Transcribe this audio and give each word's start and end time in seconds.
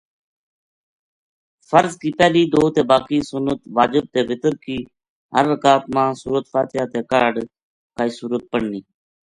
فرض 1.69 1.91
کی 2.01 2.09
پہلی 2.19 2.43
دو 2.53 2.61
تے 2.75 2.81
باقی 2.91 3.19
سنت 3.31 3.59
،واجب 3.75 4.03
تے 4.13 4.21
وتر 4.29 4.53
کی 4.63 4.77
ہر 5.33 5.43
رکات 5.53 5.83
ما 5.93 6.05
سورت 6.21 6.45
فاتحہ 6.53 6.85
تے 6.91 6.99
کاہڈ 7.09 7.33
کائے 7.95 8.11
سورت 8.17 8.43
پڑھنی 8.51 8.79